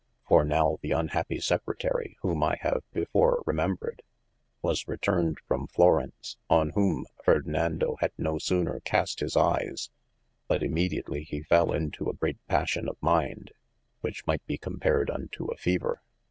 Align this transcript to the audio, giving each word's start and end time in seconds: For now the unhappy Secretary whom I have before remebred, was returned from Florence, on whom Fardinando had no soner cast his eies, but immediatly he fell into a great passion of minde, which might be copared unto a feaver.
For 0.27 0.43
now 0.43 0.79
the 0.81 0.93
unhappy 0.93 1.39
Secretary 1.39 2.17
whom 2.23 2.41
I 2.41 2.57
have 2.61 2.81
before 2.91 3.43
remebred, 3.45 3.99
was 4.63 4.87
returned 4.87 5.37
from 5.47 5.67
Florence, 5.67 6.37
on 6.49 6.71
whom 6.71 7.05
Fardinando 7.23 7.97
had 7.99 8.11
no 8.17 8.37
soner 8.39 8.83
cast 8.83 9.19
his 9.19 9.37
eies, 9.37 9.91
but 10.47 10.63
immediatly 10.63 11.23
he 11.23 11.43
fell 11.43 11.71
into 11.71 12.09
a 12.09 12.15
great 12.15 12.39
passion 12.47 12.89
of 12.89 12.97
minde, 12.99 13.51
which 13.99 14.25
might 14.25 14.43
be 14.47 14.57
copared 14.57 15.11
unto 15.11 15.45
a 15.51 15.55
feaver. 15.57 16.01